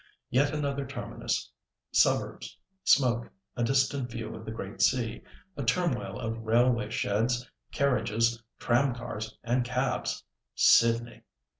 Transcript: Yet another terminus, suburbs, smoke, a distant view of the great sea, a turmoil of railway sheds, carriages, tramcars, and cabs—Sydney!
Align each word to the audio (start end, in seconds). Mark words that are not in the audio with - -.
Yet 0.31 0.51
another 0.51 0.83
terminus, 0.87 1.51
suburbs, 1.91 2.57
smoke, 2.83 3.29
a 3.55 3.63
distant 3.63 4.09
view 4.09 4.33
of 4.33 4.45
the 4.45 4.51
great 4.51 4.81
sea, 4.81 5.21
a 5.55 5.63
turmoil 5.63 6.19
of 6.19 6.39
railway 6.39 6.89
sheds, 6.89 7.47
carriages, 7.71 8.41
tramcars, 8.59 9.37
and 9.43 9.63
cabs—Sydney! 9.63 11.21